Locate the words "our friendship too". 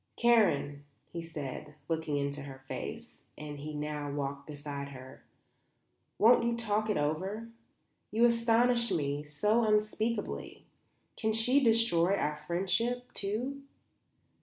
12.15-13.61